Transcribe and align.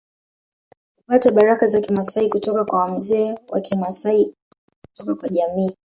Hupata 0.97 1.31
baraka 1.31 1.67
za 1.67 1.81
Kimasai 1.81 2.29
kutoka 2.29 2.65
kwa 2.65 2.79
wamzee 2.79 3.35
wa 3.51 3.61
Kimasai 3.61 4.35
kutoka 4.93 5.15
kwa 5.15 5.29
jamii 5.29 5.71